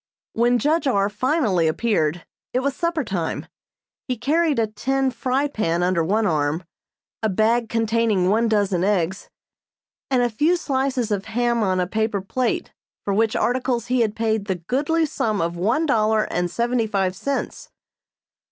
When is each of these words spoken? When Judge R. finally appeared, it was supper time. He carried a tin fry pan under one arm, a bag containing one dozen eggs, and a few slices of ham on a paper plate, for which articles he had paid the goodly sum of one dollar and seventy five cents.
When 0.33 0.57
Judge 0.57 0.87
R. 0.87 1.09
finally 1.11 1.67
appeared, 1.67 2.25
it 2.53 2.61
was 2.61 2.75
supper 2.75 3.03
time. 3.03 3.45
He 4.07 4.17
carried 4.17 4.57
a 4.57 4.65
tin 4.65 5.11
fry 5.11 5.47
pan 5.47 5.83
under 5.83 6.03
one 6.03 6.25
arm, 6.25 6.63
a 7.21 7.29
bag 7.29 7.69
containing 7.69 8.27
one 8.27 8.47
dozen 8.47 8.83
eggs, 8.83 9.29
and 10.09 10.23
a 10.23 10.29
few 10.31 10.55
slices 10.55 11.11
of 11.11 11.25
ham 11.25 11.61
on 11.61 11.79
a 11.79 11.85
paper 11.85 12.19
plate, 12.19 12.71
for 13.05 13.13
which 13.13 13.35
articles 13.35 13.85
he 13.93 13.99
had 14.01 14.15
paid 14.15 14.45
the 14.45 14.55
goodly 14.55 15.05
sum 15.05 15.39
of 15.39 15.55
one 15.55 15.85
dollar 15.85 16.23
and 16.33 16.49
seventy 16.49 16.87
five 16.87 17.15
cents. 17.15 17.69